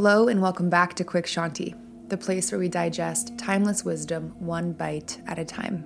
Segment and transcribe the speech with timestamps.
[0.00, 1.74] Hello, and welcome back to Quick Shanti,
[2.08, 5.84] the place where we digest timeless wisdom one bite at a time.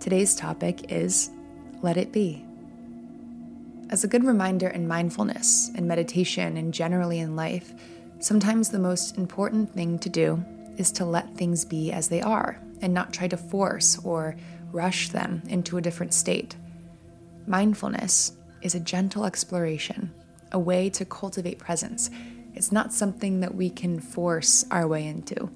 [0.00, 1.28] Today's topic is
[1.82, 2.42] Let It Be.
[3.90, 7.74] As a good reminder in mindfulness, in meditation, and generally in life,
[8.18, 10.42] sometimes the most important thing to do
[10.78, 14.36] is to let things be as they are and not try to force or
[14.72, 16.56] rush them into a different state.
[17.46, 18.32] Mindfulness
[18.62, 20.14] is a gentle exploration,
[20.52, 22.08] a way to cultivate presence.
[22.58, 25.48] It's not something that we can force our way into.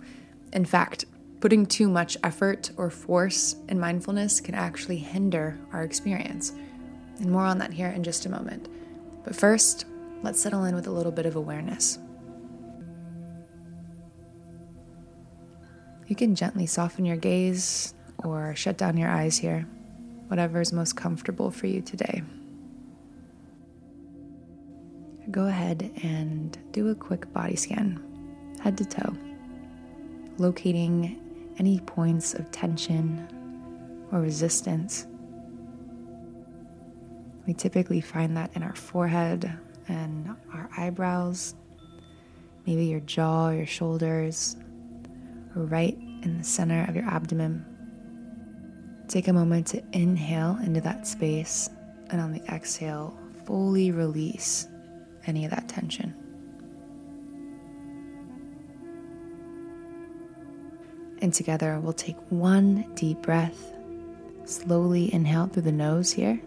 [0.53, 1.05] In fact,
[1.41, 6.53] putting too much effort or force in mindfulness can actually hinder our experience.
[7.19, 8.69] And more on that here in just a moment.
[9.25, 9.85] But first,
[10.23, 11.99] let's settle in with a little bit of awareness.
[16.07, 19.67] You can gently soften your gaze or shut down your eyes here,
[20.29, 22.23] whatever is most comfortable for you today.
[25.31, 28.03] Go ahead and do a quick body scan,
[28.61, 29.17] head to toe,
[30.37, 31.21] locating
[31.59, 33.29] any points of tension
[34.11, 35.07] or resistance.
[37.47, 39.53] We typically find that in our forehead
[39.89, 41.55] and our eyebrows,
[42.67, 44.57] maybe your jaw, your shoulders,
[45.55, 47.65] or right in the center of your abdomen.
[49.07, 51.71] Take a moment to inhale into that space,
[52.11, 54.69] and on the exhale, fully release
[55.27, 56.15] any of that tension.
[61.21, 63.73] And together, we'll take one deep breath.
[64.45, 66.41] Slowly inhale through the nose here.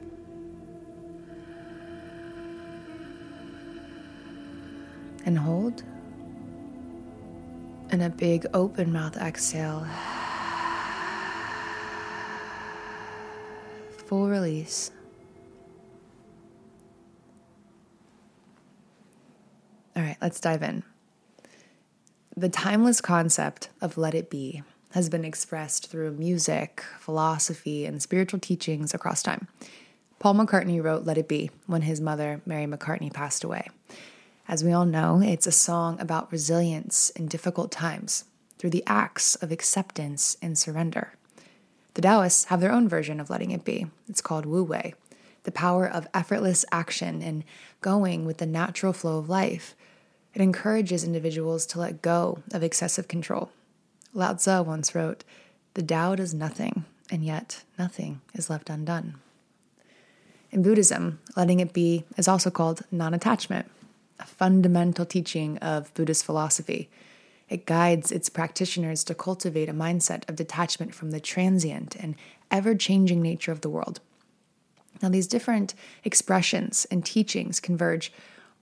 [5.26, 5.84] And hold.
[7.90, 9.88] And a big open mouth exhale.
[14.08, 14.92] Full release.
[19.96, 20.84] All right, let's dive in.
[22.36, 24.62] The timeless concept of let it be
[24.92, 29.48] has been expressed through music, philosophy, and spiritual teachings across time.
[30.20, 33.68] Paul McCartney wrote Let It Be when his mother, Mary McCartney, passed away.
[34.48, 38.26] As we all know, it's a song about resilience in difficult times
[38.58, 41.14] through the acts of acceptance and surrender.
[41.96, 43.88] The Taoists have their own version of letting it be.
[44.08, 44.94] It's called Wu Wei,
[45.44, 47.44] the power of effortless action and
[47.82, 49.76] going with the natural flow of life.
[50.36, 53.50] It encourages individuals to let go of excessive control.
[54.14, 55.24] Lao Tzu once wrote,
[55.76, 59.16] The Tao does nothing, and yet nothing is left undone.
[60.52, 63.72] In Buddhism, letting it be is also called non attachment,
[64.20, 66.90] a fundamental teaching of Buddhist philosophy.
[67.48, 72.16] It guides its practitioners to cultivate a mindset of detachment from the transient and
[72.52, 74.02] ever changing nature of the world.
[75.02, 78.12] Now, these different expressions and teachings converge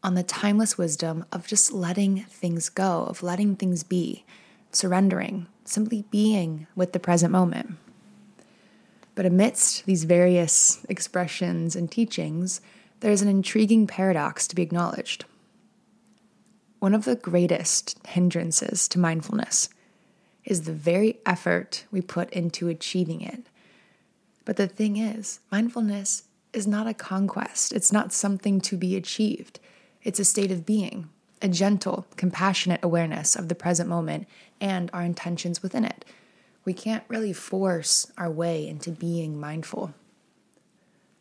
[0.03, 4.25] on the timeless wisdom of just letting things go, of letting things be,
[4.71, 7.77] surrendering, simply being with the present moment.
[9.15, 12.59] But amidst these various expressions and teachings,
[12.99, 15.25] there's an intriguing paradox to be acknowledged.
[16.79, 19.69] One of the greatest hindrances to mindfulness
[20.43, 23.45] is the very effort we put into achieving it.
[24.43, 29.61] But the thing is, mindfulness is not a conquest, it's not something to be achieved.
[30.03, 31.09] It's a state of being,
[31.41, 34.27] a gentle, compassionate awareness of the present moment
[34.59, 36.05] and our intentions within it.
[36.65, 39.93] We can't really force our way into being mindful.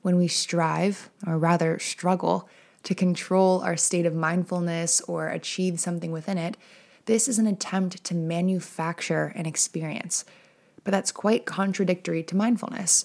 [0.03, 2.49] When we strive, or rather struggle,
[2.83, 6.57] to control our state of mindfulness or achieve something within it,
[7.07, 10.25] this is an attempt to manufacture an experience.
[10.85, 13.05] But that's quite contradictory to mindfulness.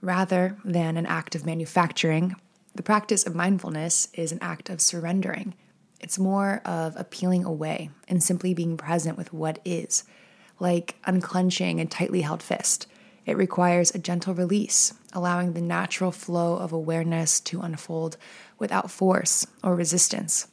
[0.00, 2.36] Rather than an act of manufacturing,
[2.74, 5.54] the practice of mindfulness is an act of surrendering.
[6.00, 10.04] It's more of a peeling away and simply being present with what is,
[10.58, 12.86] like unclenching a tightly held fist.
[13.26, 18.16] It requires a gentle release, allowing the natural flow of awareness to unfold
[18.58, 20.48] without force or resistance.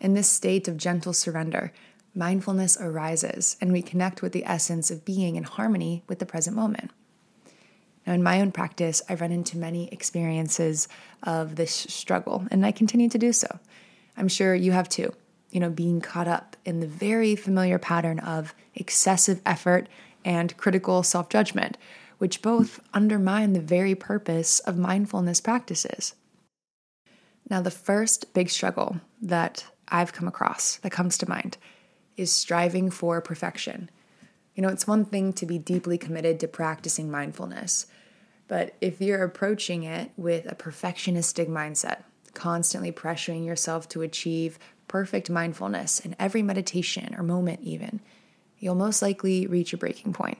[0.00, 1.72] In this state of gentle surrender,
[2.14, 6.56] mindfulness arises and we connect with the essence of being in harmony with the present
[6.56, 6.90] moment.
[8.08, 10.88] Now, in my own practice, I run into many experiences
[11.24, 13.58] of this struggle, and I continue to do so.
[14.16, 15.12] I'm sure you have too.
[15.50, 19.90] You know, being caught up in the very familiar pattern of excessive effort
[20.24, 21.76] and critical self judgment,
[22.16, 26.14] which both undermine the very purpose of mindfulness practices.
[27.50, 31.58] Now, the first big struggle that I've come across that comes to mind
[32.16, 33.90] is striving for perfection.
[34.54, 37.86] You know, it's one thing to be deeply committed to practicing mindfulness,
[38.48, 42.02] but if you're approaching it with a perfectionistic mindset,
[42.34, 44.58] constantly pressuring yourself to achieve
[44.88, 48.00] perfect mindfulness in every meditation or moment, even,
[48.58, 50.38] you'll most likely reach a breaking point.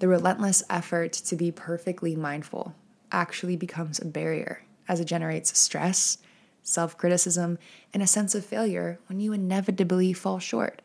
[0.00, 2.74] The relentless effort to be perfectly mindful
[3.12, 6.18] actually becomes a barrier as it generates stress,
[6.62, 7.58] self criticism,
[7.94, 10.82] and a sense of failure when you inevitably fall short.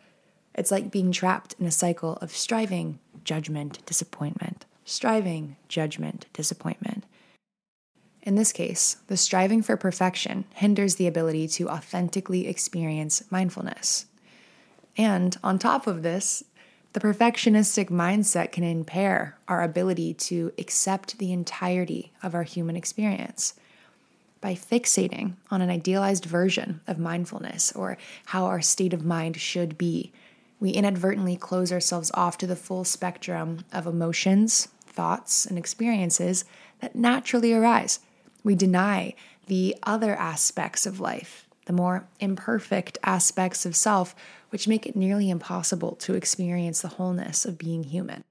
[0.54, 7.04] It's like being trapped in a cycle of striving, judgment, disappointment, striving, judgment, disappointment.
[8.22, 14.06] In this case, the striving for perfection hinders the ability to authentically experience mindfulness.
[14.98, 16.44] And on top of this,
[16.94, 23.54] the perfectionistic mindset can impair our ability to accept the entirety of our human experience.
[24.40, 27.98] By fixating on an idealized version of mindfulness or
[28.28, 30.14] how our state of mind should be,
[30.60, 36.46] we inadvertently close ourselves off to the full spectrum of emotions, thoughts, and experiences
[36.82, 38.00] that naturally arise.
[38.44, 39.14] We deny
[39.48, 44.16] the other aspects of life, the more imperfect aspects of self
[44.50, 48.24] which make it nearly impossible to experience the wholeness of being human.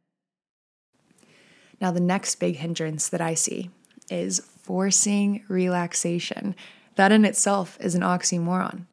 [1.81, 3.71] Now, the next big hindrance that I see
[4.11, 6.55] is forcing relaxation.
[6.95, 8.87] That in itself is an oxymoron.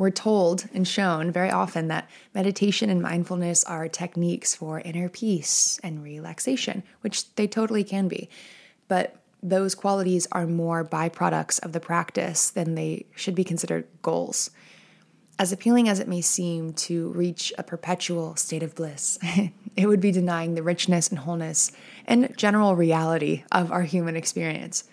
[0.00, 5.78] We're told and shown very often that meditation and mindfulness are techniques for inner peace
[5.82, 8.30] and relaxation, which they totally can be.
[8.88, 14.48] But those qualities are more byproducts of the practice than they should be considered goals.
[15.38, 19.18] As appealing as it may seem to reach a perpetual state of bliss,
[19.76, 21.72] it would be denying the richness and wholeness
[22.06, 24.84] and general reality of our human experience.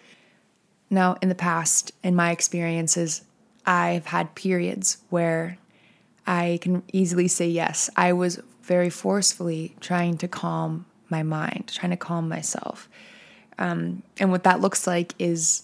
[0.89, 3.21] Now, in the past, in my experiences,
[3.68, 5.58] I've had periods where
[6.25, 7.90] I can easily say yes.
[7.96, 12.90] I was very forcefully trying to calm my mind, trying to calm myself.
[13.60, 15.64] Um, and what that looks like is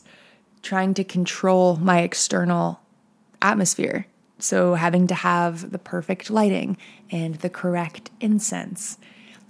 [0.62, 2.80] trying to control my external
[3.42, 4.06] atmosphere
[4.44, 6.76] so, having to have the perfect lighting
[7.10, 8.98] and the correct incense.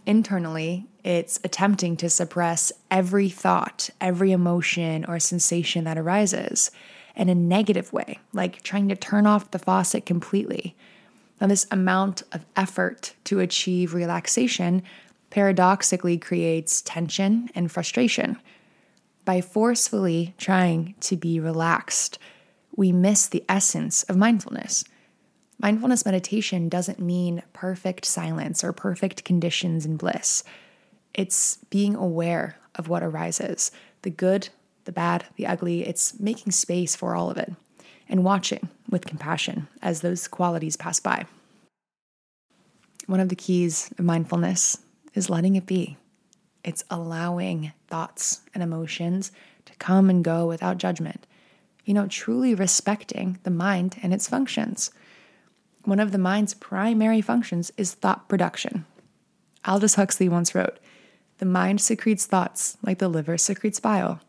[0.05, 6.69] Internally, it's attempting to suppress every thought, every emotion or sensation that arises
[7.15, 10.75] in a negative way, like trying to turn off the faucet completely.
[11.39, 14.83] Now, this amount of effort to achieve relaxation
[15.29, 18.37] paradoxically creates tension and frustration.
[19.25, 22.19] By forcefully trying to be relaxed,
[22.75, 24.83] we miss the essence of mindfulness.
[25.59, 30.43] Mindfulness meditation doesn't mean perfect silence or perfect conditions and bliss.
[31.13, 33.71] It's being aware of what arises
[34.01, 34.49] the good,
[34.85, 35.87] the bad, the ugly.
[35.87, 37.53] It's making space for all of it
[38.09, 41.25] and watching with compassion as those qualities pass by.
[43.07, 44.79] One of the keys of mindfulness
[45.13, 45.97] is letting it be.
[46.63, 49.31] It's allowing thoughts and emotions
[49.65, 51.25] to come and go without judgment
[51.85, 54.91] you know, truly respecting the mind and its functions.
[55.83, 58.85] One of the mind's primary functions is thought production.
[59.67, 60.79] Aldous Huxley once wrote,
[61.39, 64.21] The mind secretes thoughts like the liver secretes bile.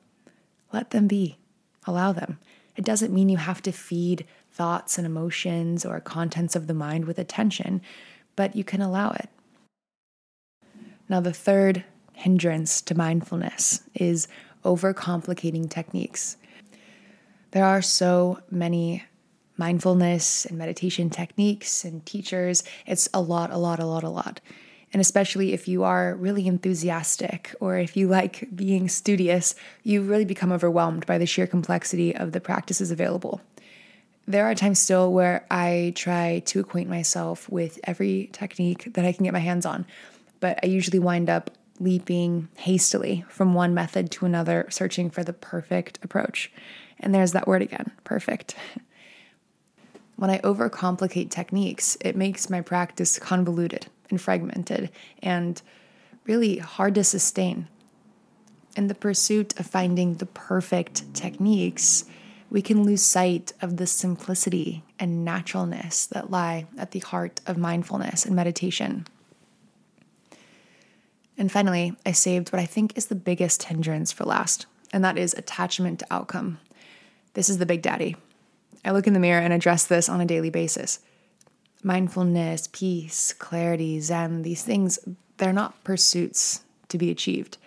[0.74, 1.38] Let them be,
[1.86, 2.40] allow them.
[2.74, 7.04] It doesn't mean you have to feed thoughts and emotions or contents of the mind
[7.04, 7.80] with attention,
[8.34, 9.28] but you can allow it.
[11.08, 11.84] Now, the third
[12.14, 14.26] hindrance to mindfulness is
[14.64, 16.38] overcomplicating techniques.
[17.52, 19.04] There are so many
[19.56, 22.64] mindfulness and meditation techniques and teachers.
[22.84, 24.40] It's a lot, a lot, a lot, a lot.
[24.94, 30.24] And especially if you are really enthusiastic or if you like being studious, you really
[30.24, 33.40] become overwhelmed by the sheer complexity of the practices available.
[34.28, 39.10] There are times still where I try to acquaint myself with every technique that I
[39.10, 39.84] can get my hands on,
[40.38, 45.32] but I usually wind up leaping hastily from one method to another, searching for the
[45.32, 46.52] perfect approach.
[47.00, 48.54] And there's that word again perfect.
[50.16, 54.90] When I overcomplicate techniques, it makes my practice convoluted and fragmented
[55.22, 55.60] and
[56.24, 57.68] really hard to sustain.
[58.76, 62.04] In the pursuit of finding the perfect techniques,
[62.50, 67.56] we can lose sight of the simplicity and naturalness that lie at the heart of
[67.56, 69.06] mindfulness and meditation.
[71.36, 75.18] And finally, I saved what I think is the biggest hindrance for last, and that
[75.18, 76.60] is attachment to outcome.
[77.34, 78.16] This is the big daddy.
[78.84, 81.00] I look in the mirror and address this on a daily basis.
[81.84, 84.98] Mindfulness, peace, clarity, Zen, these things,
[85.36, 87.58] they're not pursuits to be achieved.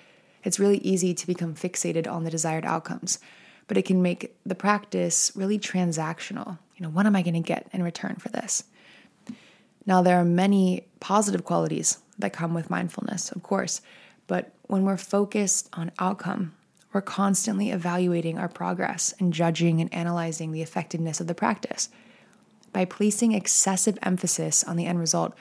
[0.43, 3.19] It's really easy to become fixated on the desired outcomes,
[3.67, 6.57] but it can make the practice really transactional.
[6.75, 8.63] You know, what am I going to get in return for this?
[9.86, 13.81] Now, there are many positive qualities that come with mindfulness, of course,
[14.25, 16.53] but when we're focused on outcome,
[16.91, 21.89] we're constantly evaluating our progress and judging and analyzing the effectiveness of the practice.
[22.77, 25.34] By placing excessive emphasis on the end result,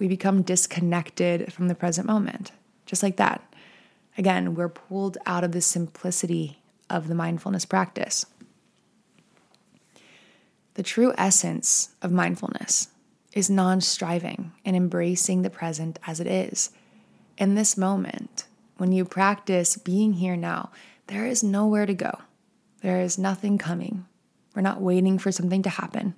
[0.00, 2.50] we become disconnected from the present moment.
[2.84, 3.54] Just like that.
[4.18, 6.58] Again, we're pulled out of the simplicity
[6.90, 8.26] of the mindfulness practice.
[10.74, 12.88] The true essence of mindfulness
[13.34, 16.70] is non striving and embracing the present as it is.
[17.38, 20.72] In this moment, when you practice being here now,
[21.06, 22.18] there is nowhere to go.
[22.82, 24.06] There is nothing coming.
[24.56, 26.16] We're not waiting for something to happen.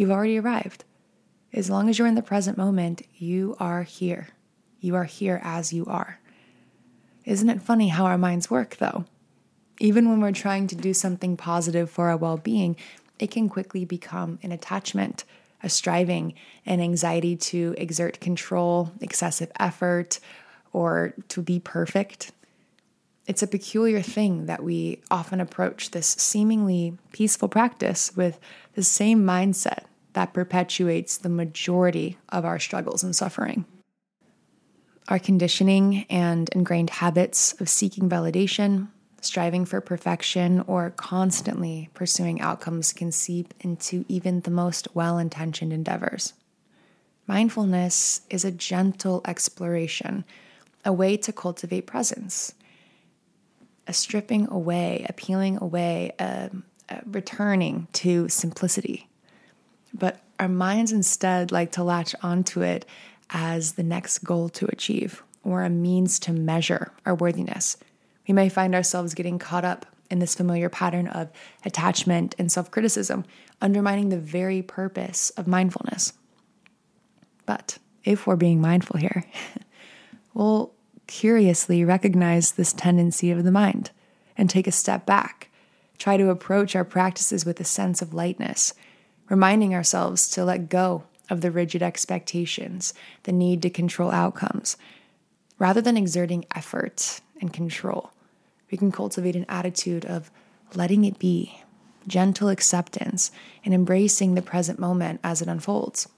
[0.00, 0.84] You've already arrived.
[1.52, 4.28] As long as you're in the present moment, you are here.
[4.80, 6.18] You are here as you are.
[7.26, 9.04] Isn't it funny how our minds work, though?
[9.78, 12.76] Even when we're trying to do something positive for our well being,
[13.18, 15.24] it can quickly become an attachment,
[15.62, 16.32] a striving,
[16.64, 20.18] an anxiety to exert control, excessive effort,
[20.72, 22.32] or to be perfect.
[23.26, 28.40] It's a peculiar thing that we often approach this seemingly peaceful practice with
[28.72, 33.64] the same mindset that perpetuates the majority of our struggles and suffering.
[35.08, 38.88] Our conditioning and ingrained habits of seeking validation,
[39.20, 45.72] striving for perfection, or constantly pursuing outcomes can seep into even the most well intentioned
[45.72, 46.34] endeavors.
[47.26, 50.24] Mindfulness is a gentle exploration,
[50.84, 52.54] a way to cultivate presence,
[53.86, 56.50] a stripping away, a peeling away, a,
[56.88, 59.09] a returning to simplicity.
[59.92, 62.86] But our minds instead like to latch onto it
[63.30, 67.76] as the next goal to achieve or a means to measure our worthiness.
[68.26, 71.30] We may find ourselves getting caught up in this familiar pattern of
[71.64, 73.24] attachment and self criticism,
[73.60, 76.12] undermining the very purpose of mindfulness.
[77.46, 79.24] But if we're being mindful here,
[80.34, 80.72] we'll
[81.06, 83.90] curiously recognize this tendency of the mind
[84.36, 85.50] and take a step back,
[85.98, 88.74] try to approach our practices with a sense of lightness,
[89.30, 94.76] reminding ourselves to let go of the rigid expectations, the need to control outcomes.
[95.58, 98.10] Rather than exerting effort and control,
[98.70, 100.30] we can cultivate an attitude of
[100.74, 101.62] letting it be,
[102.06, 103.30] gentle acceptance,
[103.64, 106.08] and embracing the present moment as it unfolds.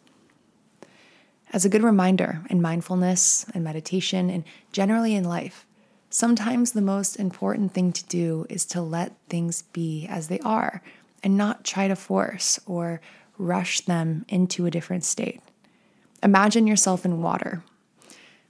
[1.52, 5.66] As a good reminder in mindfulness and meditation, and generally in life,
[6.08, 10.82] sometimes the most important thing to do is to let things be as they are
[11.22, 13.00] and not try to force or
[13.38, 15.40] rush them into a different state.
[16.22, 17.62] Imagine yourself in water.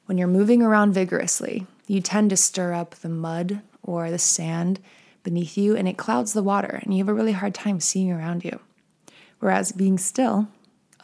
[0.07, 4.81] When you're moving around vigorously, you tend to stir up the mud or the sand
[5.23, 8.11] beneath you, and it clouds the water, and you have a really hard time seeing
[8.11, 8.61] around you.
[9.39, 10.49] Whereas being still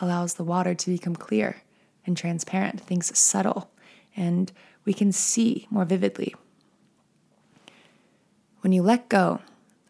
[0.00, 1.62] allows the water to become clear
[2.04, 3.70] and transparent, things settle,
[4.16, 4.52] and
[4.84, 6.34] we can see more vividly.
[8.60, 9.40] When you let go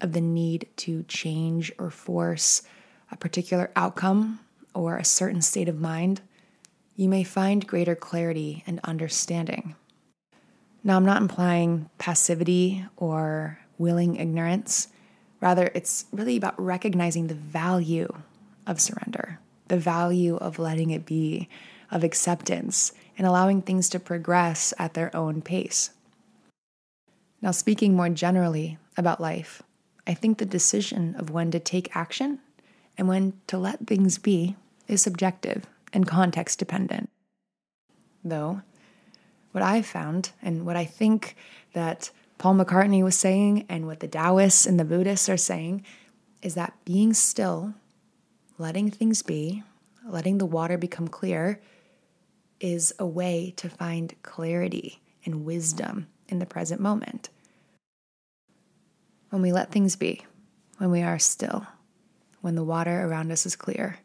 [0.01, 2.63] of the need to change or force
[3.11, 4.41] a particular outcome
[4.75, 6.21] or a certain state of mind,
[6.95, 9.75] you may find greater clarity and understanding.
[10.85, 14.89] Now, I'm not implying passivity or willing ignorance.
[15.41, 18.13] Rather, it's really about recognizing the value
[18.67, 19.39] of surrender,
[19.69, 21.49] the value of letting it be,
[21.91, 25.91] of acceptance, and allowing things to progress at their own pace.
[27.41, 29.63] Now, speaking more generally about life,
[30.09, 32.39] I think the decision of when to take action
[32.97, 34.57] and when to let things be
[34.89, 37.11] is subjective and context dependent.
[38.25, 38.63] Though,
[39.53, 41.37] what I've found and what I think
[41.75, 45.85] that Paul McCartney was saying and what the Taoists and the Buddhists are saying
[46.41, 47.75] is that being still,
[48.57, 49.63] letting things be,
[50.07, 51.61] letting the water become clear,
[52.61, 57.29] is a way to find clarity and wisdom in the present moment
[59.31, 60.25] when we let things be,
[60.79, 61.67] when we are still,
[62.41, 63.99] when the water around us is clear.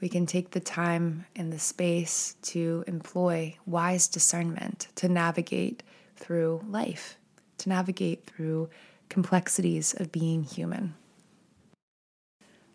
[0.00, 5.82] We can take the time and the space to employ wise discernment to navigate
[6.16, 7.16] through life,
[7.58, 8.70] to navigate through
[9.08, 10.94] complexities of being human.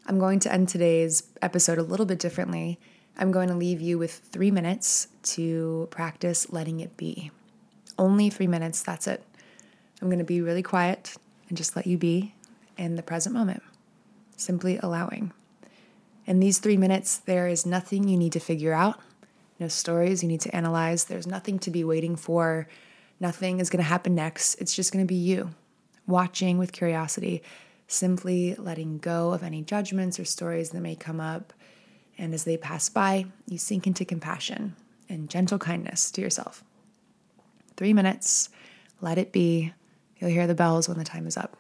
[0.06, 2.80] I'm going to end today's episode a little bit differently.
[3.18, 7.32] I'm going to leave you with three minutes to practice letting it be.
[7.98, 9.24] Only three minutes, that's it.
[10.02, 11.16] I'm going to be really quiet
[11.56, 12.36] and just let you be
[12.78, 13.64] in the present moment,
[14.36, 15.32] simply allowing.
[16.26, 19.00] In these three minutes, there is nothing you need to figure out,
[19.58, 22.68] no stories you need to analyze, there's nothing to be waiting for,
[23.22, 24.56] nothing is going to happen next.
[24.56, 25.52] It's just going to be you
[26.06, 27.42] watching with curiosity,
[27.88, 31.54] simply letting go of any judgments or stories that may come up.
[32.18, 34.76] And as they pass by, you sink into compassion
[35.08, 36.66] and gentle kindness to yourself.
[37.78, 38.50] Three minutes,
[39.00, 39.72] let it be.
[40.26, 41.56] You'll hear the bells when the time is up.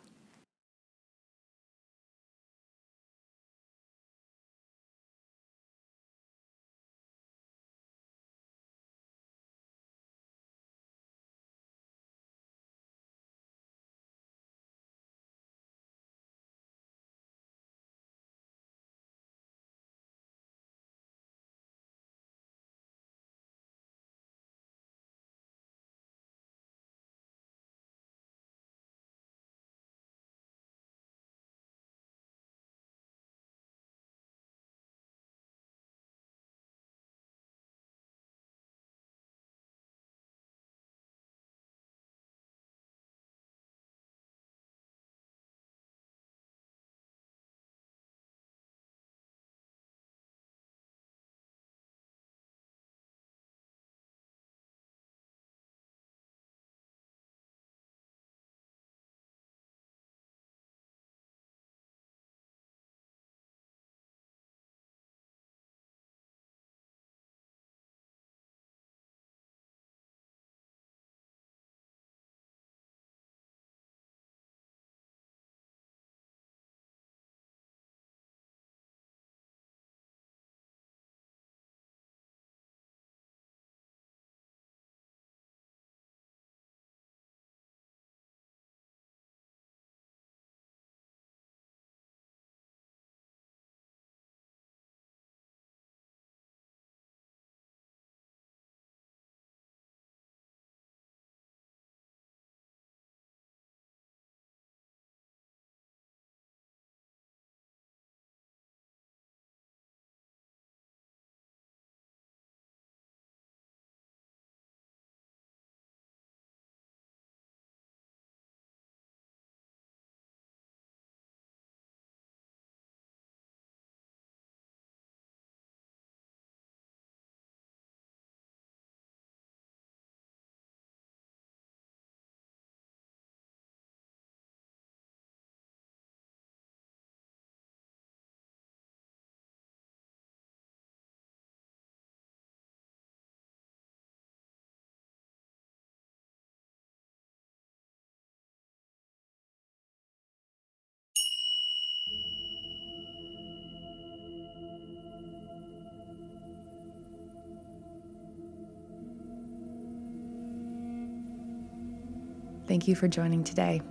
[162.67, 163.81] Thank you for joining today.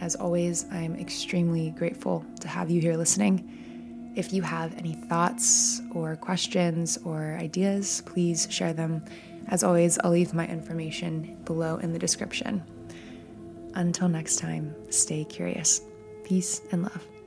[0.00, 4.12] As always, I am extremely grateful to have you here listening.
[4.16, 9.04] If you have any thoughts or questions or ideas, please share them.
[9.48, 12.62] As always, I'll leave my information below in the description.
[13.74, 15.82] Until next time, stay curious.
[16.24, 17.19] Peace and love.